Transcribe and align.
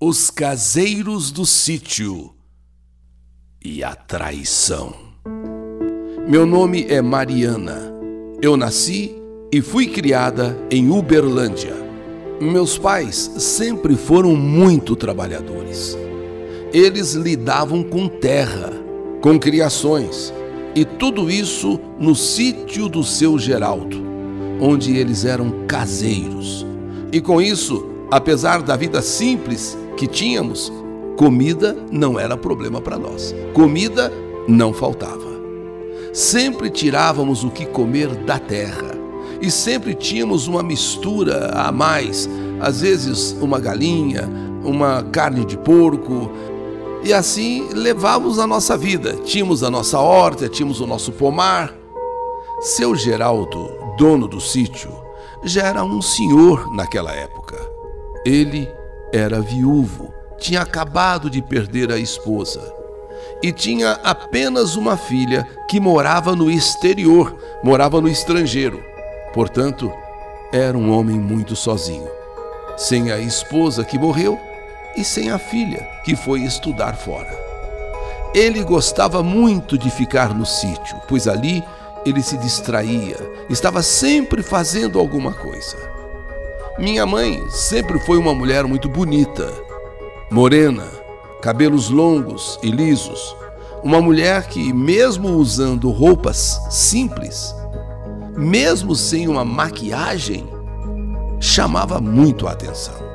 Os 0.00 0.30
Caseiros 0.30 1.32
do 1.32 1.44
Sítio 1.44 2.32
e 3.60 3.82
a 3.82 3.96
Traição. 3.96 4.94
Meu 6.28 6.46
nome 6.46 6.86
é 6.88 7.02
Mariana. 7.02 7.92
Eu 8.40 8.56
nasci 8.56 9.16
e 9.52 9.60
fui 9.60 9.88
criada 9.88 10.56
em 10.70 10.88
Uberlândia. 10.88 11.74
Meus 12.40 12.78
pais 12.78 13.16
sempre 13.38 13.96
foram 13.96 14.36
muito 14.36 14.94
trabalhadores. 14.94 15.98
Eles 16.72 17.14
lidavam 17.14 17.82
com 17.82 18.06
terra, 18.06 18.70
com 19.20 19.36
criações, 19.36 20.32
e 20.76 20.84
tudo 20.84 21.28
isso 21.28 21.80
no 21.98 22.14
sítio 22.14 22.88
do 22.88 23.02
seu 23.02 23.36
Geraldo, 23.36 24.00
onde 24.60 24.96
eles 24.96 25.24
eram 25.24 25.66
caseiros. 25.66 26.64
E 27.10 27.20
com 27.20 27.42
isso, 27.42 27.84
apesar 28.12 28.62
da 28.62 28.76
vida 28.76 29.02
simples 29.02 29.76
que 29.98 30.06
tínhamos, 30.06 30.72
comida 31.16 31.76
não 31.90 32.20
era 32.20 32.36
problema 32.36 32.80
para 32.80 32.96
nós. 32.96 33.34
Comida 33.52 34.12
não 34.46 34.72
faltava. 34.72 35.28
Sempre 36.12 36.70
tirávamos 36.70 37.42
o 37.42 37.50
que 37.50 37.66
comer 37.66 38.14
da 38.24 38.38
terra 38.38 38.96
e 39.42 39.50
sempre 39.50 39.94
tínhamos 39.94 40.46
uma 40.46 40.62
mistura 40.62 41.50
a 41.52 41.72
mais, 41.72 42.30
às 42.60 42.80
vezes 42.80 43.36
uma 43.40 43.58
galinha, 43.58 44.28
uma 44.64 45.02
carne 45.02 45.44
de 45.44 45.58
porco, 45.58 46.30
e 47.02 47.12
assim 47.12 47.68
levávamos 47.72 48.38
a 48.38 48.46
nossa 48.46 48.76
vida. 48.76 49.14
Tínhamos 49.24 49.64
a 49.64 49.70
nossa 49.70 49.98
horta, 49.98 50.48
tínhamos 50.48 50.80
o 50.80 50.86
nosso 50.86 51.10
pomar. 51.10 51.74
Seu 52.60 52.94
Geraldo, 52.94 53.68
dono 53.96 54.28
do 54.28 54.40
sítio, 54.40 54.90
já 55.42 55.66
era 55.66 55.84
um 55.84 56.00
senhor 56.02 56.72
naquela 56.72 57.12
época. 57.12 57.56
Ele 58.24 58.68
era 59.12 59.40
viúvo 59.40 60.18
tinha 60.38 60.62
acabado 60.62 61.28
de 61.28 61.42
perder 61.42 61.92
a 61.92 61.98
esposa 61.98 62.60
e 63.42 63.52
tinha 63.52 63.92
apenas 64.04 64.76
uma 64.76 64.96
filha 64.96 65.46
que 65.68 65.78
morava 65.78 66.34
no 66.34 66.50
exterior, 66.50 67.36
morava 67.62 68.00
no 68.00 68.08
estrangeiro. 68.08 68.82
Portanto, 69.32 69.92
era 70.52 70.76
um 70.76 70.90
homem 70.90 71.18
muito 71.18 71.54
sozinho, 71.54 72.08
sem 72.76 73.12
a 73.12 73.18
esposa 73.18 73.84
que 73.84 73.98
morreu 73.98 74.38
e 74.96 75.04
sem 75.04 75.30
a 75.30 75.38
filha 75.38 75.86
que 76.04 76.16
foi 76.16 76.40
estudar 76.42 76.96
fora. 76.96 77.36
Ele 78.34 78.62
gostava 78.62 79.22
muito 79.22 79.76
de 79.76 79.90
ficar 79.90 80.34
no 80.34 80.46
sítio, 80.46 81.00
pois 81.08 81.28
ali 81.28 81.64
ele 82.04 82.22
se 82.22 82.36
distraía, 82.38 83.16
estava 83.48 83.82
sempre 83.82 84.42
fazendo 84.42 84.98
alguma 84.98 85.32
coisa. 85.32 85.97
Minha 86.78 87.04
mãe 87.04 87.44
sempre 87.48 87.98
foi 87.98 88.18
uma 88.18 88.34
mulher 88.34 88.64
muito 88.64 88.88
bonita 88.88 89.52
morena, 90.30 90.84
cabelos 91.40 91.88
longos 91.88 92.58
e 92.62 92.70
lisos, 92.70 93.34
uma 93.82 94.00
mulher 94.00 94.46
que, 94.46 94.72
mesmo 94.72 95.30
usando 95.30 95.90
roupas 95.90 96.60
simples, 96.70 97.54
mesmo 98.36 98.94
sem 98.94 99.26
uma 99.26 99.44
maquiagem, 99.44 100.46
chamava 101.40 102.00
muito 102.00 102.46
a 102.46 102.52
atenção. 102.52 103.08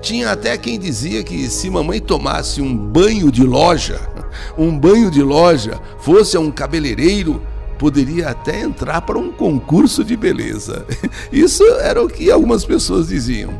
Tinha 0.00 0.32
até 0.32 0.56
quem 0.56 0.78
dizia 0.78 1.22
que 1.22 1.48
se 1.48 1.68
mamãe 1.68 2.00
tomasse 2.00 2.60
um 2.62 2.76
banho 2.76 3.30
de 3.30 3.44
loja, 3.44 4.00
um 4.56 4.76
banho 4.76 5.10
de 5.10 5.22
loja, 5.22 5.80
fosse 5.98 6.36
a 6.36 6.40
um 6.40 6.50
cabeleireiro, 6.50 7.42
poderia 7.78 8.30
até 8.30 8.60
entrar 8.60 9.02
para 9.02 9.18
um 9.18 9.30
concurso 9.30 10.04
de 10.04 10.16
beleza. 10.16 10.86
Isso 11.32 11.64
era 11.80 12.02
o 12.02 12.08
que 12.08 12.30
algumas 12.30 12.64
pessoas 12.64 13.08
diziam. 13.08 13.52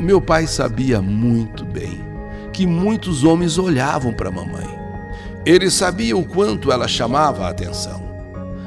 Meu 0.00 0.20
pai 0.20 0.46
sabia 0.46 1.00
muito 1.00 1.64
bem 1.64 2.00
que 2.52 2.66
muitos 2.66 3.24
homens 3.24 3.58
olhavam 3.58 4.12
para 4.12 4.28
a 4.28 4.32
mamãe. 4.32 4.68
Ele 5.44 5.70
sabia 5.70 6.16
o 6.16 6.24
quanto 6.24 6.70
ela 6.70 6.86
chamava 6.86 7.46
a 7.46 7.48
atenção. 7.48 8.02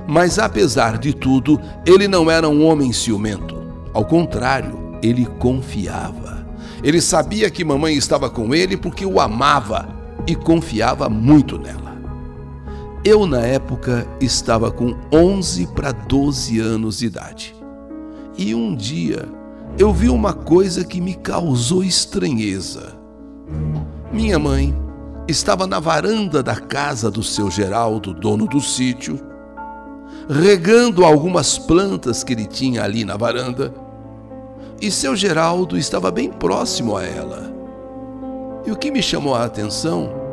Mas 0.08 0.38
apesar 0.38 0.98
de 0.98 1.14
tudo, 1.14 1.60
ele 1.86 2.08
não 2.08 2.30
era 2.30 2.48
um 2.50 2.66
homem 2.66 2.92
ciumento. 2.92 3.66
Ao 3.94 4.06
contrário, 4.06 4.98
ele 5.02 5.26
confiava. 5.26 6.46
Ele 6.84 7.02
sabia 7.02 7.50
que 7.50 7.64
mamãe 7.64 7.96
estava 7.96 8.30
com 8.30 8.54
ele 8.54 8.78
porque 8.78 9.06
o 9.06 9.20
amava 9.20 9.88
e 10.28 10.36
confiava 10.36 11.10
muito 11.10 11.58
nela. 11.58 11.95
Eu, 13.08 13.28
na 13.28 13.42
época, 13.42 14.08
estava 14.20 14.72
com 14.72 14.96
11 15.14 15.68
para 15.68 15.92
12 15.92 16.60
anos 16.60 16.98
de 16.98 17.06
idade. 17.06 17.56
E 18.36 18.56
um 18.56 18.76
dia, 18.76 19.30
eu 19.78 19.94
vi 19.94 20.10
uma 20.10 20.34
coisa 20.34 20.84
que 20.84 21.00
me 21.00 21.14
causou 21.14 21.84
estranheza. 21.84 22.94
Minha 24.12 24.40
mãe 24.40 24.76
estava 25.28 25.68
na 25.68 25.80
varanda 25.80 26.42
da 26.42 26.56
casa 26.56 27.12
do 27.12 27.22
seu 27.22 27.52
Geraldo, 27.52 28.12
dono 28.12 28.48
do 28.48 28.60
sítio, 28.60 29.20
regando 30.28 31.06
algumas 31.06 31.60
plantas 31.60 32.24
que 32.24 32.34
ele 32.34 32.48
tinha 32.48 32.84
ali 32.84 33.06
na 33.06 33.16
varanda, 33.16 33.72
e 34.82 34.90
seu 34.90 35.16
Geraldo 35.16 35.78
estava 35.78 36.10
bem 36.10 36.32
próximo 36.32 36.98
a 36.98 37.04
ela. 37.04 37.54
E 38.66 38.72
o 38.72 38.76
que 38.76 38.90
me 38.90 39.04
chamou 39.04 39.36
a 39.36 39.46
atenção 39.46 40.25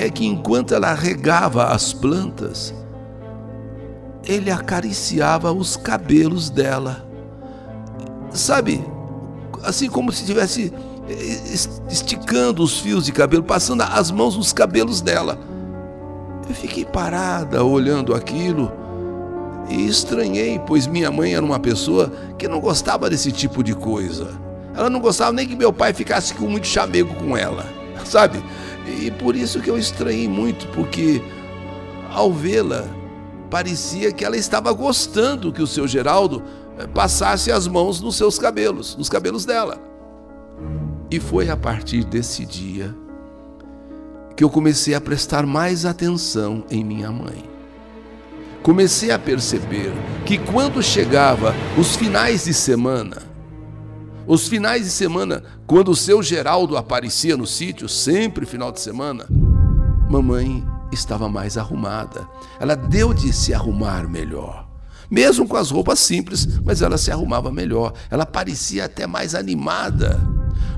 é 0.00 0.10
que 0.10 0.26
enquanto 0.26 0.74
ela 0.74 0.94
regava 0.94 1.66
as 1.66 1.92
plantas, 1.92 2.74
ele 4.24 4.50
acariciava 4.50 5.52
os 5.52 5.76
cabelos 5.76 6.50
dela 6.50 7.10
sabe, 8.32 8.84
assim 9.62 9.88
como 9.88 10.12
se 10.12 10.20
estivesse 10.20 10.72
eh, 11.08 11.90
esticando 11.90 12.62
os 12.62 12.78
fios 12.78 13.04
de 13.04 13.12
cabelo, 13.12 13.42
passando 13.42 13.82
as 13.82 14.10
mãos 14.10 14.36
nos 14.36 14.52
cabelos 14.52 15.00
dela. 15.00 15.38
Eu 16.48 16.54
fiquei 16.54 16.84
parada 16.84 17.62
olhando 17.64 18.14
aquilo 18.14 18.72
e 19.68 19.86
estranhei, 19.86 20.60
pois 20.66 20.86
minha 20.86 21.10
mãe 21.10 21.34
era 21.34 21.44
uma 21.44 21.60
pessoa 21.60 22.12
que 22.38 22.48
não 22.48 22.60
gostava 22.60 23.08
desse 23.08 23.30
tipo 23.30 23.62
de 23.62 23.74
coisa. 23.74 24.28
Ela 24.74 24.90
não 24.90 25.00
gostava 25.00 25.32
nem 25.32 25.46
que 25.46 25.56
meu 25.56 25.72
pai 25.72 25.92
ficasse 25.92 26.34
com 26.34 26.46
muito 26.46 26.66
chamego 26.66 27.14
com 27.14 27.36
ela, 27.36 27.64
sabe? 28.04 28.42
E 28.92 29.10
por 29.10 29.36
isso 29.36 29.60
que 29.60 29.70
eu 29.70 29.78
estranhei 29.78 30.28
muito, 30.28 30.66
porque 30.68 31.22
ao 32.10 32.32
vê-la, 32.32 32.88
parecia 33.50 34.12
que 34.12 34.24
ela 34.24 34.36
estava 34.36 34.72
gostando 34.72 35.52
que 35.52 35.62
o 35.62 35.66
seu 35.66 35.86
Geraldo 35.86 36.42
eh, 36.78 36.86
passasse 36.86 37.50
as 37.50 37.66
mãos 37.66 38.00
nos 38.00 38.16
seus 38.16 38.38
cabelos, 38.38 38.96
nos 38.96 39.08
cabelos 39.08 39.44
dela. 39.44 39.78
E 41.10 41.18
foi 41.18 41.50
a 41.50 41.56
partir 41.56 42.04
desse 42.04 42.44
dia 42.44 42.94
que 44.36 44.44
eu 44.44 44.48
comecei 44.48 44.94
a 44.94 45.00
prestar 45.00 45.44
mais 45.44 45.84
atenção 45.84 46.64
em 46.70 46.84
minha 46.84 47.10
mãe. 47.10 47.50
Comecei 48.62 49.10
a 49.10 49.18
perceber 49.18 49.92
que 50.24 50.38
quando 50.38 50.82
chegava 50.82 51.54
os 51.78 51.96
finais 51.96 52.44
de 52.44 52.54
semana, 52.54 53.29
os 54.32 54.46
finais 54.46 54.84
de 54.84 54.90
semana, 54.90 55.42
quando 55.66 55.90
o 55.90 55.96
seu 55.96 56.22
Geraldo 56.22 56.76
aparecia 56.76 57.36
no 57.36 57.48
sítio, 57.48 57.88
sempre 57.88 58.46
final 58.46 58.70
de 58.70 58.80
semana, 58.80 59.26
mamãe 60.08 60.64
estava 60.92 61.28
mais 61.28 61.58
arrumada. 61.58 62.28
Ela 62.60 62.76
deu 62.76 63.12
de 63.12 63.32
se 63.32 63.52
arrumar 63.52 64.08
melhor 64.08 64.70
mesmo 65.10 65.48
com 65.48 65.56
as 65.56 65.72
roupas 65.72 65.98
simples, 65.98 66.60
mas 66.64 66.80
ela 66.80 66.96
se 66.96 67.10
arrumava 67.10 67.50
melhor, 67.50 67.92
ela 68.08 68.24
parecia 68.24 68.84
até 68.84 69.08
mais 69.08 69.34
animada. 69.34 70.20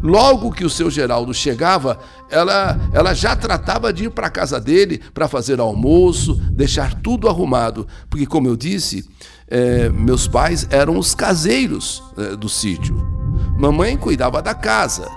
Logo 0.02 0.50
que 0.50 0.64
o 0.64 0.70
seu 0.70 0.90
Geraldo 0.90 1.34
chegava, 1.34 1.98
ela, 2.30 2.80
ela 2.94 3.12
já 3.12 3.36
tratava 3.36 3.92
de 3.92 4.04
ir 4.04 4.10
para 4.10 4.28
a 4.28 4.30
casa 4.30 4.58
dele 4.58 5.02
para 5.12 5.28
fazer 5.28 5.60
almoço, 5.60 6.34
deixar 6.50 6.94
tudo 6.94 7.28
arrumado, 7.28 7.86
porque, 8.08 8.24
como 8.24 8.48
eu 8.48 8.56
disse, 8.56 9.06
é, 9.46 9.90
meus 9.90 10.26
pais 10.26 10.66
eram 10.70 10.96
os 10.96 11.14
caseiros 11.14 12.02
é, 12.16 12.34
do 12.34 12.48
sítio. 12.48 13.21
Mamãe 13.62 13.96
cuidava 13.96 14.42
da 14.42 14.56
casa, 14.56 15.08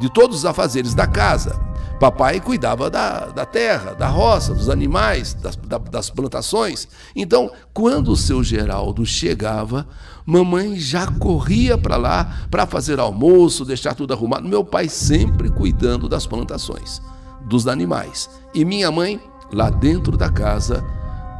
de 0.00 0.08
todos 0.08 0.38
os 0.38 0.46
afazeres 0.46 0.94
da 0.94 1.06
casa. 1.06 1.60
Papai 2.00 2.40
cuidava 2.40 2.88
da, 2.88 3.26
da 3.26 3.44
terra, 3.44 3.92
da 3.92 4.08
roça, 4.08 4.54
dos 4.54 4.70
animais, 4.70 5.34
das, 5.34 5.56
da, 5.56 5.76
das 5.76 6.08
plantações. 6.08 6.88
Então, 7.14 7.50
quando 7.74 8.12
o 8.12 8.16
seu 8.16 8.42
Geraldo 8.42 9.04
chegava, 9.04 9.86
mamãe 10.24 10.80
já 10.80 11.06
corria 11.06 11.76
para 11.76 11.98
lá 11.98 12.46
para 12.50 12.64
fazer 12.64 12.98
almoço, 12.98 13.62
deixar 13.62 13.94
tudo 13.94 14.14
arrumado. 14.14 14.48
Meu 14.48 14.64
pai 14.64 14.88
sempre 14.88 15.50
cuidando 15.50 16.08
das 16.08 16.26
plantações, 16.26 17.02
dos 17.42 17.68
animais. 17.68 18.30
E 18.54 18.64
minha 18.64 18.90
mãe 18.90 19.20
lá 19.52 19.68
dentro 19.68 20.16
da 20.16 20.30
casa, 20.30 20.82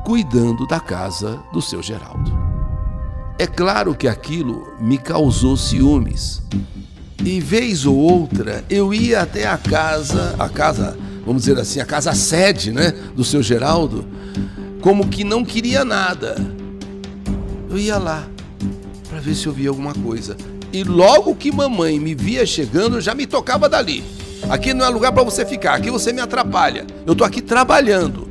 cuidando 0.05 0.67
da 0.67 0.81
casa 0.81 1.43
do 1.51 1.63
seu 1.63 1.83
Geraldo. 1.83 2.46
É 3.39 3.47
claro 3.47 3.95
que 3.95 4.09
aquilo 4.09 4.75
me 4.81 4.97
causou 4.97 5.59
ciúmes. 5.59 6.43
E 7.23 7.39
vez 7.39 7.85
ou 7.85 7.95
outra 7.95 8.65
eu 8.71 8.95
ia 8.95 9.21
até 9.21 9.47
a 9.47 9.59
casa, 9.59 10.35
a 10.39 10.49
casa, 10.49 10.97
vamos 11.25 11.43
dizer 11.43 11.59
assim, 11.59 11.79
a 11.79 11.85
casa 11.85 12.15
sede, 12.15 12.73
né, 12.73 12.95
do 13.15 13.25
seu 13.25 13.43
Geraldo, 13.43 14.07
como 14.81 15.09
que 15.09 15.23
não 15.23 15.45
queria 15.45 15.85
nada. 15.85 16.37
Eu 17.69 17.77
ia 17.77 17.99
lá 17.99 18.27
para 19.11 19.21
ver 19.21 19.35
se 19.35 19.47
eu 19.47 19.53
via 19.53 19.69
alguma 19.69 19.93
coisa. 19.93 20.35
E 20.73 20.83
logo 20.83 21.35
que 21.35 21.53
mamãe 21.53 22.01
me 22.01 22.15
via 22.15 22.47
chegando, 22.47 23.01
já 23.03 23.15
me 23.15 23.27
tocava 23.27 23.69
dali. 23.69 24.03
Aqui 24.49 24.73
não 24.73 24.85
é 24.85 24.89
lugar 24.89 25.13
para 25.13 25.23
você 25.23 25.45
ficar, 25.45 25.75
aqui 25.75 25.91
você 25.91 26.11
me 26.13 26.21
atrapalha. 26.23 26.87
Eu 27.05 27.15
tô 27.15 27.23
aqui 27.23 27.43
trabalhando. 27.43 28.29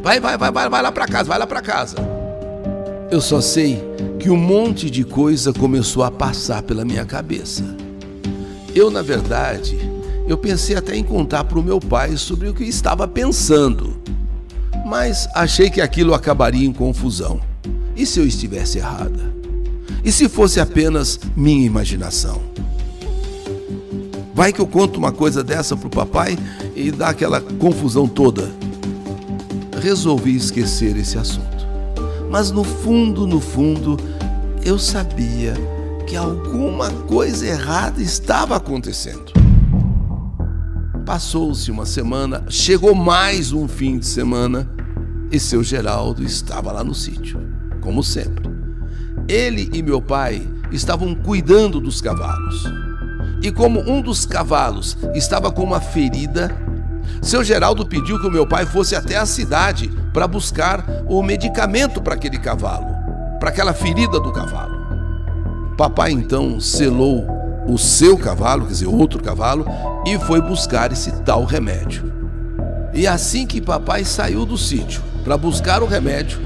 Vai, 0.00 0.20
vai, 0.20 0.36
vai, 0.36 0.52
vai, 0.52 0.68
vai 0.68 0.82
lá 0.82 0.92
para 0.92 1.06
casa, 1.06 1.28
vai 1.28 1.38
lá 1.38 1.46
para 1.46 1.60
casa. 1.60 2.13
Eu 3.14 3.20
só 3.20 3.40
sei 3.40 3.80
que 4.18 4.28
um 4.28 4.36
monte 4.36 4.90
de 4.90 5.04
coisa 5.04 5.52
começou 5.52 6.02
a 6.02 6.10
passar 6.10 6.64
pela 6.64 6.84
minha 6.84 7.04
cabeça. 7.04 7.62
Eu, 8.74 8.90
na 8.90 9.02
verdade, 9.02 9.78
eu 10.26 10.36
pensei 10.36 10.74
até 10.74 10.96
em 10.96 11.04
contar 11.04 11.44
para 11.44 11.56
o 11.56 11.62
meu 11.62 11.78
pai 11.78 12.16
sobre 12.16 12.48
o 12.48 12.52
que 12.52 12.64
estava 12.64 13.06
pensando, 13.06 13.96
mas 14.84 15.28
achei 15.32 15.70
que 15.70 15.80
aquilo 15.80 16.12
acabaria 16.12 16.66
em 16.66 16.72
confusão. 16.72 17.40
E 17.94 18.04
se 18.04 18.18
eu 18.18 18.26
estivesse 18.26 18.78
errada? 18.78 19.32
E 20.04 20.10
se 20.10 20.28
fosse 20.28 20.58
apenas 20.58 21.20
minha 21.36 21.64
imaginação? 21.64 22.42
Vai 24.34 24.52
que 24.52 24.60
eu 24.60 24.66
conto 24.66 24.98
uma 24.98 25.12
coisa 25.12 25.44
dessa 25.44 25.76
pro 25.76 25.88
papai 25.88 26.36
e 26.74 26.90
dá 26.90 27.10
aquela 27.10 27.40
confusão 27.40 28.08
toda. 28.08 28.50
Resolvi 29.80 30.34
esquecer 30.34 30.96
esse 30.96 31.16
assunto. 31.16 31.53
Mas 32.34 32.50
no 32.50 32.64
fundo, 32.64 33.28
no 33.28 33.40
fundo, 33.40 33.96
eu 34.64 34.76
sabia 34.76 35.54
que 36.04 36.16
alguma 36.16 36.90
coisa 36.90 37.46
errada 37.46 38.02
estava 38.02 38.56
acontecendo. 38.56 39.32
Passou-se 41.06 41.70
uma 41.70 41.86
semana, 41.86 42.44
chegou 42.48 42.92
mais 42.92 43.52
um 43.52 43.68
fim 43.68 44.00
de 44.00 44.06
semana 44.06 44.68
e 45.30 45.38
seu 45.38 45.62
Geraldo 45.62 46.24
estava 46.24 46.72
lá 46.72 46.82
no 46.82 46.92
sítio, 46.92 47.40
como 47.80 48.02
sempre. 48.02 48.50
Ele 49.28 49.70
e 49.72 49.80
meu 49.80 50.02
pai 50.02 50.44
estavam 50.72 51.14
cuidando 51.14 51.78
dos 51.78 52.00
cavalos. 52.00 52.64
E 53.42 53.52
como 53.52 53.78
um 53.78 54.02
dos 54.02 54.26
cavalos 54.26 54.98
estava 55.14 55.52
com 55.52 55.62
uma 55.62 55.80
ferida, 55.80 56.50
seu 57.22 57.42
Geraldo 57.42 57.86
pediu 57.86 58.20
que 58.20 58.26
o 58.26 58.30
meu 58.30 58.46
pai 58.46 58.66
fosse 58.66 58.94
até 58.94 59.16
a 59.16 59.26
cidade 59.26 59.88
para 60.12 60.28
buscar 60.28 60.84
o 61.06 61.22
medicamento 61.22 62.00
para 62.00 62.14
aquele 62.14 62.38
cavalo, 62.38 62.86
para 63.40 63.50
aquela 63.50 63.72
ferida 63.72 64.20
do 64.20 64.32
cavalo. 64.32 64.74
Papai 65.76 66.12
então 66.12 66.60
selou 66.60 67.26
o 67.66 67.78
seu 67.78 68.16
cavalo, 68.16 68.66
quer 68.66 68.72
dizer, 68.72 68.86
outro 68.86 69.22
cavalo, 69.22 69.66
e 70.06 70.18
foi 70.18 70.40
buscar 70.40 70.92
esse 70.92 71.10
tal 71.22 71.44
remédio. 71.44 72.12
E 72.92 73.06
assim 73.06 73.46
que 73.46 73.60
papai 73.60 74.04
saiu 74.04 74.46
do 74.46 74.56
sítio 74.56 75.02
para 75.24 75.36
buscar 75.36 75.82
o 75.82 75.86
remédio, 75.86 76.38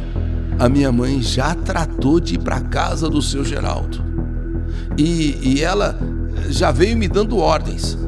a 0.58 0.68
minha 0.68 0.90
mãe 0.90 1.20
já 1.20 1.54
tratou 1.54 2.18
de 2.18 2.36
ir 2.36 2.38
para 2.38 2.60
casa 2.60 3.08
do 3.08 3.20
seu 3.20 3.44
Geraldo. 3.44 4.02
E, 4.96 5.38
e 5.42 5.62
ela 5.62 5.98
já 6.48 6.70
veio 6.70 6.96
me 6.96 7.06
dando 7.06 7.38
ordens. 7.38 7.98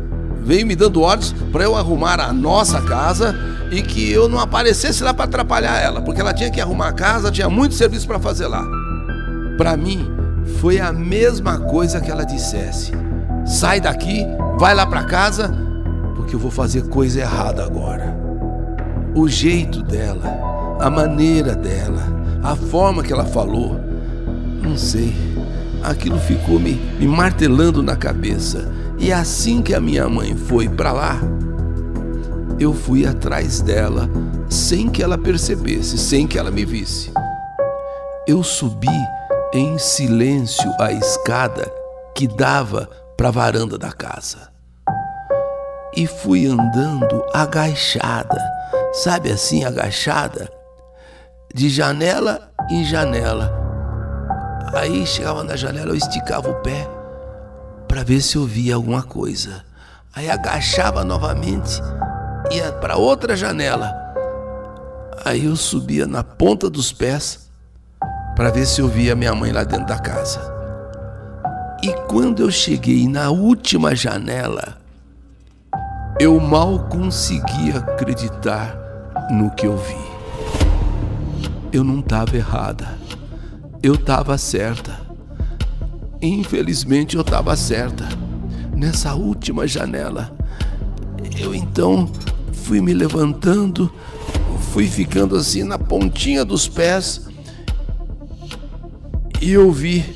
Veio 0.51 0.67
me 0.67 0.75
dando 0.75 1.01
ordens 1.01 1.33
para 1.53 1.63
eu 1.63 1.77
arrumar 1.77 2.19
a 2.19 2.33
nossa 2.33 2.81
casa 2.81 3.37
e 3.71 3.83
que 3.83 4.11
eu 4.11 4.29
não 4.29 4.41
aparecesse 4.41 5.01
lá 5.01 5.15
para 5.15 5.27
atrapalhar 5.27 5.81
ela, 5.81 6.03
porque 6.03 6.21
ela 6.21 6.35
tinha 6.35 6.51
que 6.51 6.61
arrumar 6.61 6.89
a 6.89 6.93
casa, 6.93 7.31
tinha 7.31 7.49
muito 7.49 7.77
serviço 7.77 8.05
para 8.05 8.19
fazer 8.19 8.49
lá. 8.49 8.67
Para 9.57 9.77
mim, 9.77 10.11
foi 10.61 10.81
a 10.81 10.93
mesma 10.93 11.61
coisa 11.61 12.01
que 12.01 12.11
ela 12.11 12.25
dissesse: 12.25 12.91
sai 13.47 13.81
daqui, 13.81 14.27
vai 14.59 14.75
lá 14.75 14.85
para 14.85 15.05
casa, 15.05 15.57
porque 16.17 16.35
eu 16.35 16.41
vou 16.41 16.51
fazer 16.51 16.89
coisa 16.89 17.21
errada 17.21 17.65
agora. 17.65 18.19
O 19.15 19.29
jeito 19.29 19.85
dela, 19.85 20.77
a 20.81 20.91
maneira 20.91 21.55
dela, 21.55 22.03
a 22.43 22.57
forma 22.57 23.05
que 23.05 23.13
ela 23.13 23.25
falou, 23.25 23.81
não 24.61 24.77
sei, 24.77 25.15
aquilo 25.81 26.19
ficou 26.19 26.59
me, 26.59 26.73
me 26.99 27.07
martelando 27.07 27.85
na 27.85 27.95
cabeça. 27.95 28.80
E 29.01 29.11
assim 29.11 29.63
que 29.63 29.75
a 29.75 29.81
minha 29.81 30.07
mãe 30.11 30.37
foi 30.37 30.69
para 30.69 30.93
lá, 30.93 31.19
eu 32.59 32.75
fui 32.75 33.07
atrás 33.07 33.63
dela 33.63 34.11
sem 34.47 34.91
que 34.91 35.03
ela 35.03 35.17
percebesse, 35.17 35.97
sem 35.97 36.27
que 36.27 36.39
ela 36.39 36.51
me 36.51 36.67
visse. 36.67 37.11
Eu 38.27 38.43
subi 38.43 38.87
em 39.55 39.79
silêncio 39.79 40.71
a 40.79 40.93
escada 40.93 41.73
que 42.15 42.29
dava 42.29 42.91
para 43.17 43.29
a 43.29 43.33
varanda 43.33 43.79
da 43.79 43.91
casa. 43.91 44.51
E 45.97 46.07
fui 46.07 46.47
andando 46.47 47.25
agachada, 47.33 48.39
sabe 48.93 49.33
assim, 49.33 49.65
agachada, 49.65 50.53
de 51.55 51.71
janela 51.71 52.53
em 52.71 52.85
janela. 52.85 53.51
Aí 54.75 55.07
chegava 55.07 55.43
na 55.43 55.57
janela, 55.57 55.89
eu 55.89 55.97
esticava 55.97 56.51
o 56.51 56.55
pé 56.57 57.00
para 57.91 58.05
ver 58.05 58.21
se 58.23 58.37
eu 58.37 58.47
via 58.47 58.77
alguma 58.77 59.03
coisa. 59.03 59.65
Aí 60.15 60.31
agachava 60.31 61.03
novamente, 61.03 61.83
ia 62.49 62.71
para 62.71 62.97
outra 62.97 63.37
janela. 63.37 63.93
Aí 65.25 65.47
eu 65.47 65.57
subia 65.57 66.07
na 66.07 66.23
ponta 66.23 66.71
dos 66.71 66.93
pés 66.93 67.51
para 68.37 68.51
ver 68.51 68.65
se 68.65 68.81
eu 68.81 68.87
via 68.87 69.17
minha 69.17 69.35
mãe 69.35 69.51
lá 69.51 69.65
dentro 69.65 69.87
da 69.87 69.99
casa. 69.99 70.41
E 71.83 71.93
quando 72.07 72.43
eu 72.43 72.51
cheguei 72.51 73.09
na 73.09 73.29
última 73.31 73.93
janela, 73.93 74.79
eu 76.21 76.39
mal 76.39 76.87
conseguia 76.89 77.79
acreditar 77.79 78.79
no 79.33 79.51
que 79.51 79.67
eu 79.67 79.77
vi. 79.77 80.11
Eu 81.73 81.83
não 81.83 81.99
estava 81.99 82.37
errada. 82.37 82.97
Eu 83.83 83.95
estava 83.95 84.39
certa. 84.39 85.10
Infelizmente 86.23 87.17
eu 87.17 87.23
estava 87.23 87.57
certa. 87.57 88.09
Nessa 88.77 89.15
última 89.15 89.67
janela, 89.67 90.37
eu 91.39 91.55
então 91.55 92.11
fui 92.53 92.81
me 92.81 92.95
levantando, 92.95 93.93
fui 94.73 94.87
ficando 94.87 95.37
assim 95.37 95.65
na 95.65 95.79
pontinha 95.79 96.45
dos 96.45 96.69
pés 96.69 97.29
e 99.41 99.51
eu 99.51 99.73
vi 99.73 100.15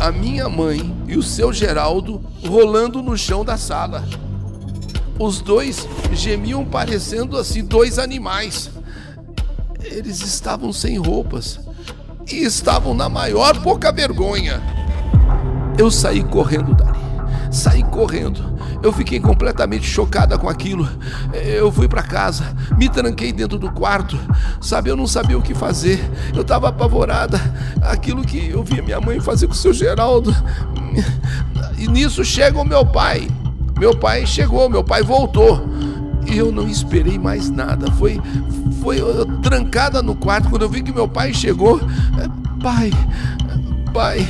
a 0.00 0.10
minha 0.12 0.48
mãe 0.48 0.94
e 1.06 1.16
o 1.16 1.22
seu 1.22 1.52
Geraldo 1.52 2.20
rolando 2.46 3.02
no 3.02 3.16
chão 3.16 3.44
da 3.44 3.56
sala. 3.56 4.04
Os 5.18 5.40
dois 5.40 5.88
gemiam 6.12 6.64
parecendo 6.64 7.36
assim 7.36 7.64
dois 7.64 7.98
animais. 7.98 8.70
Eles 9.82 10.20
estavam 10.22 10.72
sem 10.72 10.98
roupas 10.98 11.60
e 12.30 12.42
estavam 12.42 12.94
na 12.94 13.08
maior 13.08 13.62
pouca 13.62 13.92
vergonha. 13.92 14.83
Eu 15.78 15.90
saí 15.90 16.22
correndo 16.22 16.74
dali, 16.74 16.98
saí 17.50 17.82
correndo 17.84 18.54
eu 18.84 18.92
fiquei 18.92 19.18
completamente 19.18 19.86
chocada 19.86 20.36
com 20.36 20.46
aquilo. 20.46 20.86
Eu 21.32 21.72
fui 21.72 21.88
para 21.88 22.02
casa, 22.02 22.54
me 22.76 22.86
tranquei 22.86 23.32
dentro 23.32 23.58
do 23.58 23.72
quarto, 23.72 24.18
sabe? 24.60 24.90
Eu 24.90 24.96
não 24.96 25.06
sabia 25.06 25.38
o 25.38 25.42
que 25.42 25.54
fazer. 25.54 25.98
Eu 26.34 26.42
estava 26.42 26.68
apavorada. 26.68 27.40
Aquilo 27.80 28.22
que 28.22 28.50
eu 28.50 28.62
via 28.62 28.82
minha 28.82 29.00
mãe 29.00 29.18
fazer 29.20 29.46
com 29.46 29.54
o 29.54 29.56
seu 29.56 29.72
Geraldo. 29.72 30.34
E 31.78 31.88
nisso 31.88 32.22
chega 32.24 32.60
o 32.60 32.64
meu 32.64 32.84
pai. 32.84 33.26
Meu 33.78 33.96
pai 33.96 34.26
chegou, 34.26 34.68
meu 34.68 34.84
pai 34.84 35.02
voltou. 35.02 35.66
E 36.26 36.36
eu 36.36 36.52
não 36.52 36.68
esperei 36.68 37.18
mais 37.18 37.50
nada. 37.50 37.90
Foi, 37.92 38.20
foi 38.82 38.98
trancada 39.42 40.02
no 40.02 40.14
quarto 40.14 40.50
quando 40.50 40.62
eu 40.62 40.68
vi 40.68 40.82
que 40.82 40.92
meu 40.92 41.08
pai 41.08 41.32
chegou. 41.32 41.80
Pai, 42.62 42.90
pai, 43.92 44.28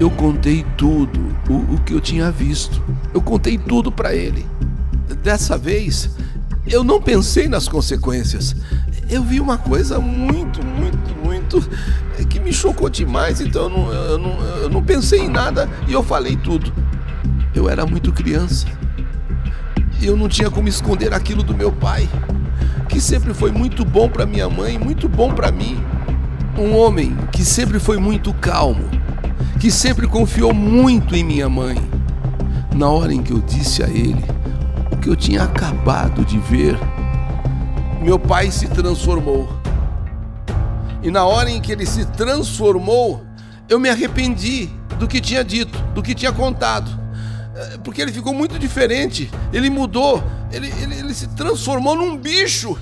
eu 0.00 0.10
contei 0.10 0.64
tudo 0.76 1.18
o, 1.48 1.74
o 1.74 1.80
que 1.80 1.92
eu 1.92 2.00
tinha 2.00 2.30
visto. 2.30 2.82
Eu 3.12 3.20
contei 3.20 3.58
tudo 3.58 3.90
para 3.90 4.14
ele. 4.14 4.46
Dessa 5.22 5.58
vez, 5.58 6.10
eu 6.66 6.84
não 6.84 7.00
pensei 7.00 7.48
nas 7.48 7.66
consequências. 7.66 8.54
Eu 9.10 9.22
vi 9.22 9.40
uma 9.40 9.58
coisa 9.58 9.98
muito, 9.98 10.64
muito, 10.64 11.14
muito 11.24 11.68
que 12.28 12.38
me 12.38 12.52
chocou 12.52 12.88
demais. 12.88 13.40
Então 13.40 13.64
eu 13.64 13.70
não, 13.70 13.92
eu 13.92 14.18
não, 14.18 14.40
eu 14.62 14.68
não 14.68 14.82
pensei 14.82 15.20
em 15.20 15.28
nada 15.28 15.68
e 15.88 15.92
eu 15.92 16.02
falei 16.02 16.36
tudo. 16.36 16.72
Eu 17.54 17.68
era 17.68 17.84
muito 17.84 18.12
criança. 18.12 18.66
Eu 20.00 20.16
não 20.16 20.28
tinha 20.28 20.48
como 20.48 20.68
esconder 20.68 21.12
aquilo 21.12 21.42
do 21.42 21.56
meu 21.56 21.72
pai, 21.72 22.08
que 22.88 23.00
sempre 23.00 23.34
foi 23.34 23.50
muito 23.50 23.84
bom 23.84 24.08
para 24.08 24.24
minha 24.24 24.48
mãe, 24.48 24.78
muito 24.78 25.08
bom 25.08 25.32
para 25.32 25.50
mim. 25.50 25.82
Um 26.56 26.76
homem 26.76 27.16
que 27.32 27.44
sempre 27.44 27.80
foi 27.80 27.98
muito 27.98 28.32
calmo, 28.34 28.88
que 29.58 29.72
sempre 29.72 30.06
confiou 30.06 30.54
muito 30.54 31.16
em 31.16 31.24
minha 31.24 31.48
mãe. 31.48 31.76
Na 32.74 32.88
hora 32.88 33.12
em 33.12 33.22
que 33.22 33.32
eu 33.32 33.40
disse 33.40 33.82
a 33.82 33.88
ele 33.88 34.24
o 34.92 34.96
que 34.96 35.08
eu 35.08 35.16
tinha 35.16 35.42
acabado 35.42 36.24
de 36.24 36.38
ver, 36.38 36.78
meu 38.00 38.18
pai 38.18 38.52
se 38.52 38.68
transformou. 38.68 39.48
E 41.02 41.10
na 41.10 41.24
hora 41.24 41.50
em 41.50 41.60
que 41.60 41.72
ele 41.72 41.84
se 41.84 42.04
transformou, 42.06 43.24
eu 43.68 43.80
me 43.80 43.88
arrependi 43.88 44.70
do 44.98 45.08
que 45.08 45.20
tinha 45.20 45.42
dito, 45.42 45.76
do 45.92 46.02
que 46.02 46.14
tinha 46.14 46.32
contado. 46.32 46.90
É, 47.56 47.78
porque 47.78 48.00
ele 48.00 48.12
ficou 48.12 48.32
muito 48.32 48.58
diferente, 48.58 49.28
ele 49.52 49.68
mudou, 49.68 50.22
ele, 50.52 50.72
ele, 50.80 50.94
ele 50.94 51.14
se 51.14 51.26
transformou 51.28 51.96
num 51.96 52.16
bicho. 52.16 52.78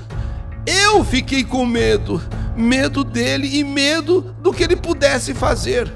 Eu 0.66 1.02
fiquei 1.04 1.42
com 1.42 1.64
medo, 1.64 2.20
medo 2.54 3.02
dele 3.02 3.58
e 3.58 3.64
medo 3.64 4.34
do 4.42 4.52
que 4.52 4.62
ele 4.62 4.76
pudesse 4.76 5.32
fazer. 5.32 5.90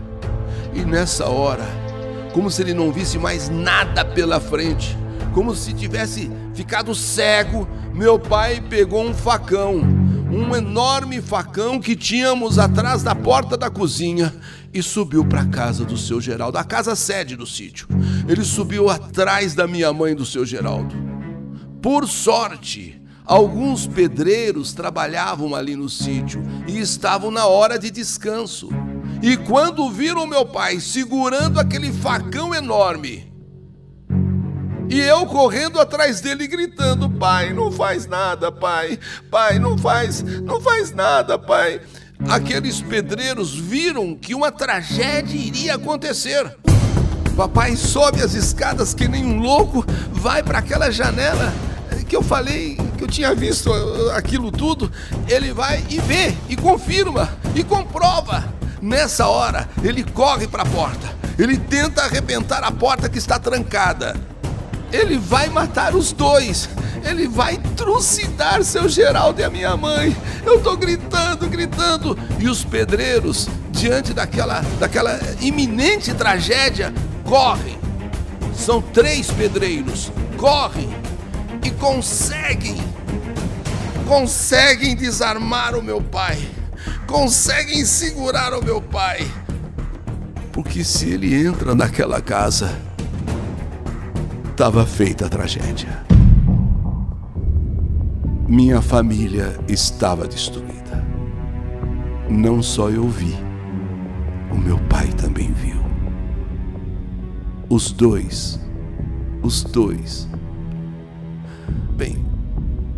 E 0.74 0.84
nessa 0.84 1.28
hora, 1.28 1.66
como 2.32 2.50
se 2.50 2.62
ele 2.62 2.74
não 2.74 2.92
visse 2.92 3.18
mais 3.18 3.48
nada 3.48 4.04
pela 4.04 4.40
frente, 4.40 4.96
como 5.32 5.54
se 5.54 5.72
tivesse 5.72 6.30
ficado 6.54 6.94
cego, 6.94 7.68
meu 7.94 8.18
pai 8.18 8.60
pegou 8.60 9.02
um 9.04 9.14
facão, 9.14 9.76
um 10.30 10.54
enorme 10.54 11.20
facão 11.20 11.80
que 11.80 11.96
tínhamos 11.96 12.58
atrás 12.58 13.02
da 13.02 13.14
porta 13.14 13.56
da 13.56 13.68
cozinha 13.68 14.34
e 14.72 14.82
subiu 14.82 15.24
para 15.24 15.42
a 15.42 15.46
casa 15.46 15.84
do 15.84 15.96
seu 15.96 16.20
Geraldo, 16.20 16.58
a 16.58 16.64
casa 16.64 16.94
sede 16.94 17.34
do 17.36 17.46
sítio. 17.46 17.88
Ele 18.28 18.44
subiu 18.44 18.88
atrás 18.88 19.54
da 19.54 19.66
minha 19.66 19.92
mãe 19.92 20.14
do 20.14 20.24
seu 20.24 20.46
Geraldo. 20.46 20.94
Por 21.82 22.06
sorte, 22.06 23.00
alguns 23.24 23.86
pedreiros 23.86 24.72
trabalhavam 24.72 25.54
ali 25.54 25.74
no 25.74 25.88
sítio 25.88 26.42
e 26.68 26.78
estavam 26.78 27.30
na 27.30 27.46
hora 27.46 27.78
de 27.78 27.90
descanso. 27.90 28.68
E 29.22 29.36
quando 29.36 29.90
viram 29.90 30.26
meu 30.26 30.46
pai 30.46 30.80
segurando 30.80 31.60
aquele 31.60 31.92
facão 31.92 32.54
enorme, 32.54 33.30
e 34.88 34.98
eu 34.98 35.26
correndo 35.26 35.78
atrás 35.78 36.20
dele 36.20 36.46
gritando: 36.46 37.08
"Pai, 37.08 37.52
não 37.52 37.70
faz 37.70 38.06
nada, 38.06 38.50
pai. 38.50 38.98
Pai, 39.30 39.58
não 39.58 39.76
faz, 39.76 40.22
não 40.22 40.60
faz 40.60 40.90
nada, 40.92 41.38
pai." 41.38 41.80
Aqueles 42.28 42.80
pedreiros 42.82 43.54
viram 43.54 44.14
que 44.14 44.34
uma 44.34 44.50
tragédia 44.50 45.38
iria 45.38 45.74
acontecer. 45.74 46.56
Papai 47.36 47.76
sobe 47.76 48.22
as 48.22 48.34
escadas 48.34 48.92
que 48.92 49.08
nem 49.08 49.24
um 49.24 49.38
louco, 49.38 49.84
vai 50.12 50.42
para 50.42 50.58
aquela 50.58 50.90
janela 50.90 51.52
que 52.10 52.16
eu 52.16 52.22
falei 52.22 52.76
que 52.98 53.04
eu 53.04 53.08
tinha 53.08 53.32
visto 53.32 53.72
aquilo 54.16 54.50
tudo. 54.50 54.90
Ele 55.28 55.52
vai 55.52 55.84
e 55.88 56.00
vê, 56.00 56.34
e 56.48 56.56
confirma, 56.56 57.32
e 57.54 57.62
comprova. 57.62 58.59
Nessa 58.80 59.28
hora, 59.28 59.68
ele 59.82 60.02
corre 60.02 60.46
para 60.46 60.62
a 60.62 60.66
porta. 60.66 61.08
Ele 61.38 61.56
tenta 61.56 62.02
arrebentar 62.02 62.62
a 62.64 62.70
porta 62.70 63.08
que 63.08 63.18
está 63.18 63.38
trancada. 63.38 64.14
Ele 64.92 65.18
vai 65.18 65.48
matar 65.48 65.94
os 65.94 66.12
dois. 66.12 66.68
Ele 67.04 67.28
vai 67.28 67.58
trucidar 67.76 68.62
seu 68.64 68.88
Geraldo 68.88 69.40
e 69.40 69.44
a 69.44 69.50
minha 69.50 69.76
mãe. 69.76 70.16
Eu 70.44 70.60
tô 70.62 70.76
gritando, 70.76 71.48
gritando. 71.48 72.18
E 72.38 72.48
os 72.48 72.64
pedreiros, 72.64 73.48
diante 73.70 74.12
daquela, 74.12 74.62
daquela 74.78 75.18
iminente 75.40 76.12
tragédia, 76.14 76.92
correm. 77.24 77.78
São 78.54 78.80
três 78.80 79.30
pedreiros. 79.30 80.10
Correm 80.36 80.88
e 81.64 81.70
conseguem, 81.70 82.76
conseguem 84.08 84.96
desarmar 84.96 85.74
o 85.74 85.82
meu 85.82 86.00
pai. 86.00 86.59
Conseguem 87.10 87.84
segurar 87.84 88.54
o 88.54 88.64
meu 88.64 88.80
pai. 88.80 89.28
Porque 90.52 90.84
se 90.84 91.10
ele 91.10 91.34
entra 91.34 91.74
naquela 91.74 92.22
casa, 92.22 92.80
estava 94.48 94.86
feita 94.86 95.26
a 95.26 95.28
tragédia. 95.28 96.06
Minha 98.46 98.80
família 98.80 99.58
estava 99.66 100.28
destruída. 100.28 101.04
Não 102.28 102.62
só 102.62 102.88
eu 102.88 103.08
vi, 103.08 103.36
o 104.52 104.56
meu 104.56 104.78
pai 104.88 105.08
também 105.08 105.50
viu. 105.52 105.80
Os 107.68 107.90
dois, 107.90 108.60
os 109.42 109.64
dois. 109.64 110.28
Bem, 111.96 112.24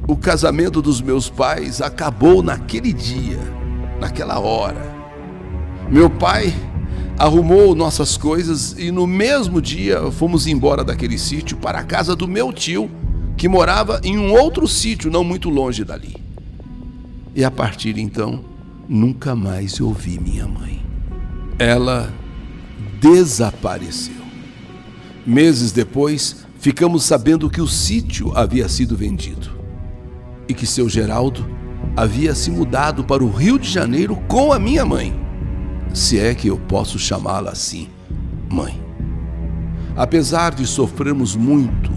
o 0.06 0.14
casamento 0.14 0.82
dos 0.82 1.00
meus 1.00 1.30
pais 1.30 1.80
acabou 1.80 2.42
naquele 2.42 2.92
dia, 2.92 3.40
naquela 4.02 4.40
hora. 4.40 4.92
Meu 5.88 6.10
pai 6.10 6.52
arrumou 7.16 7.72
nossas 7.72 8.16
coisas 8.16 8.74
e 8.76 8.90
no 8.90 9.06
mesmo 9.06 9.62
dia 9.62 10.10
fomos 10.10 10.48
embora 10.48 10.82
daquele 10.82 11.16
sítio 11.16 11.56
para 11.56 11.78
a 11.78 11.84
casa 11.84 12.16
do 12.16 12.26
meu 12.26 12.52
tio, 12.52 12.90
que 13.36 13.46
morava 13.46 14.00
em 14.02 14.18
um 14.18 14.32
outro 14.32 14.66
sítio 14.66 15.08
não 15.08 15.22
muito 15.22 15.48
longe 15.48 15.84
dali. 15.84 16.16
E 17.32 17.44
a 17.44 17.50
partir 17.50 17.92
de 17.92 18.02
então, 18.02 18.44
nunca 18.88 19.36
mais 19.36 19.80
ouvi 19.80 20.18
minha 20.18 20.48
mãe. 20.48 20.84
Ela 21.56 22.12
desapareceu. 23.00 24.20
Meses 25.24 25.70
depois, 25.70 26.44
ficamos 26.58 27.04
sabendo 27.04 27.48
que 27.48 27.60
o 27.60 27.68
sítio 27.68 28.36
havia 28.36 28.68
sido 28.68 28.96
vendido 28.96 29.50
e 30.48 30.54
que 30.54 30.66
seu 30.66 30.88
Geraldo 30.88 31.61
havia 31.96 32.34
se 32.34 32.50
mudado 32.50 33.04
para 33.04 33.22
o 33.22 33.30
Rio 33.30 33.58
de 33.58 33.68
Janeiro 33.68 34.16
com 34.28 34.52
a 34.52 34.58
minha 34.58 34.84
mãe 34.84 35.22
se 35.94 36.18
é 36.18 36.34
que 36.34 36.48
eu 36.48 36.56
posso 36.56 36.98
chamá-la 36.98 37.50
assim, 37.50 37.88
mãe. 38.50 38.80
Apesar 39.94 40.54
de 40.54 40.66
sofrermos 40.66 41.36
muito, 41.36 41.90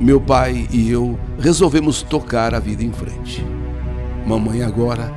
meu 0.00 0.20
pai 0.20 0.68
e 0.72 0.90
eu 0.90 1.18
resolvemos 1.38 2.02
tocar 2.02 2.54
a 2.54 2.58
vida 2.58 2.82
em 2.82 2.92
frente. 2.92 3.44
Mamãe 4.26 4.62
agora 4.62 5.12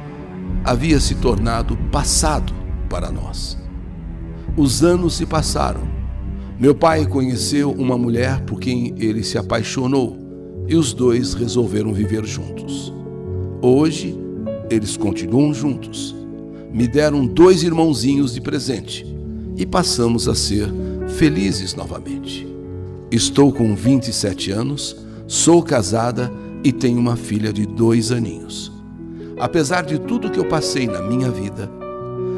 havia 0.64 1.00
se 1.00 1.16
tornado 1.16 1.76
passado 1.92 2.54
para 2.88 3.12
nós. 3.12 3.58
Os 4.56 4.84
anos 4.84 5.16
se 5.16 5.26
passaram. 5.26 5.88
Meu 6.60 6.76
pai 6.76 7.06
conheceu 7.06 7.72
uma 7.72 7.98
mulher 7.98 8.42
por 8.42 8.60
quem 8.60 8.94
ele 8.98 9.24
se 9.24 9.38
apaixonou 9.38 10.18
e 10.68 10.76
os 10.76 10.94
dois 10.94 11.34
resolveram 11.34 11.94
viver 11.94 12.26
juntos. 12.26 12.97
Hoje, 13.62 14.18
eles 14.70 14.98
continuam 14.98 15.54
juntos 15.54 16.18
me 16.72 16.88
deram 16.88 17.26
dois 17.26 17.64
irmãozinhos 17.64 18.34
de 18.34 18.42
presente 18.42 19.06
e 19.56 19.66
passamos 19.66 20.28
a 20.28 20.36
ser 20.36 20.70
felizes 21.18 21.74
novamente. 21.74 22.48
Estou 23.10 23.52
com 23.52 23.74
27 23.74 24.52
anos, 24.52 24.96
sou 25.26 25.64
casada 25.64 26.32
e 26.64 26.72
tenho 26.72 27.00
uma 27.00 27.16
filha 27.16 27.54
de 27.54 27.66
dois 27.66 28.12
aninhos. 28.12 28.72
Apesar 29.40 29.84
de 29.86 29.98
tudo 29.98 30.30
que 30.30 30.40
eu 30.40 30.46
passei 30.46 30.88
na 30.88 31.02
minha 31.02 31.32
vida, 31.32 31.68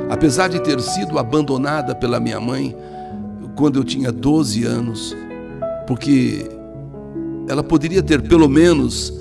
apesar 0.09 0.47
de 0.47 0.61
ter 0.61 0.79
sido 0.79 1.17
abandonada 1.17 1.95
pela 1.95 2.19
minha 2.19 2.39
mãe 2.39 2.75
quando 3.55 3.77
eu 3.77 3.83
tinha 3.83 4.11
12 4.11 4.63
anos, 4.63 5.17
porque 5.88 6.47
ela 7.49 7.63
poderia 7.63 8.03
ter 8.03 8.21
pelo 8.21 8.47
menos 8.47 9.18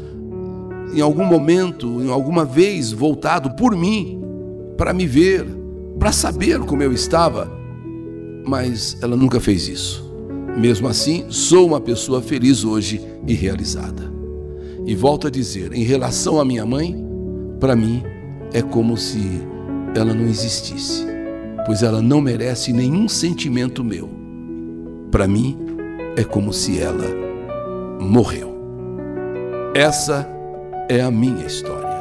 em 0.95 1.01
algum 1.01 1.25
momento, 1.25 2.03
em 2.03 2.11
alguma 2.11 2.45
vez 2.45 2.93
voltado 2.93 3.51
por 3.51 3.77
mim 3.77 4.23
para 4.77 4.93
me 4.93 5.07
ver, 5.07 5.45
para 5.99 6.13
saber 6.13 6.61
como 6.61 6.83
eu 6.83 6.93
estava, 6.93 7.51
mas 8.47 8.97
ela 9.03 9.17
nunca 9.17 9.41
fez 9.41 9.69
isso. 9.69 10.09
Mesmo 10.57 10.89
assim, 10.89 11.27
sou 11.29 11.67
uma 11.67 11.81
pessoa 11.81 12.23
feliz 12.23 12.65
hoje 12.65 13.01
e 13.27 13.35
realizada. 13.35 14.11
E 14.87 14.95
volto 14.95 15.27
a 15.27 15.31
dizer, 15.31 15.73
em 15.73 15.83
relação 15.83 16.41
à 16.41 16.45
minha 16.45 16.65
mãe, 16.65 16.97
para 17.61 17.75
mim 17.75 18.03
é 18.53 18.63
como 18.63 18.97
se 18.97 19.43
ela 19.95 20.15
não 20.15 20.27
existisse, 20.27 21.05
pois 21.67 21.83
ela 21.83 22.01
não 22.01 22.21
merece 22.21 22.73
nenhum 22.73 23.09
sentimento 23.09 23.85
meu. 23.85 24.09
Para 25.11 25.27
mim 25.27 25.59
é 26.17 26.25
como 26.25 26.53
se 26.53 26.79
ela 26.79 27.07
morreu. 28.01 28.57
Essa 29.75 30.38
é 30.89 31.01
a 31.01 31.11
minha 31.11 31.47
história 31.47 31.99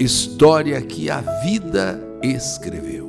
história 0.00 0.80
que 0.80 1.10
a 1.10 1.20
vida 1.42 2.00
escreveu. 2.22 3.08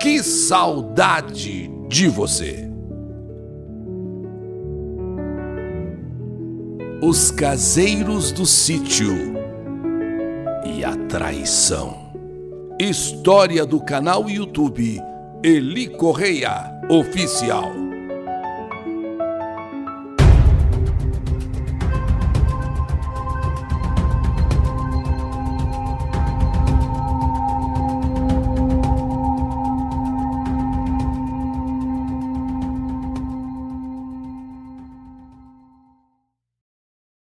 Que 0.00 0.22
saudade 0.22 1.70
de 1.88 2.08
você! 2.08 2.68
Os 7.02 7.30
caseiros 7.30 8.30
do 8.30 8.44
sítio 8.44 9.14
e 10.66 10.84
a 10.84 10.94
traição. 11.08 12.10
História 12.78 13.64
do 13.64 13.80
canal 13.80 14.28
YouTube 14.28 15.00
Eli 15.42 15.88
Correia 15.88 16.80
Oficial. 16.90 17.79